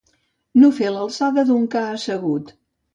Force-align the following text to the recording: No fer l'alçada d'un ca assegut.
No 0.61 0.69
fer 0.79 0.89
l'alçada 0.97 1.47
d'un 1.53 1.71
ca 1.77 1.87
assegut. 1.95 2.55